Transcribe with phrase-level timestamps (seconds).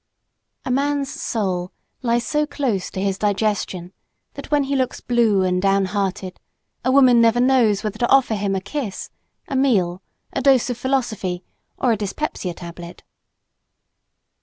[0.65, 3.93] A man's soul lies so close to his digestion
[4.33, 6.39] that when he looks blue and downhearted,
[6.83, 9.11] a woman never knows whether to offer him a kiss,
[9.47, 10.01] a meal,
[10.33, 11.43] a dose of philosophy
[11.77, 13.03] or a dyspepsia tablet.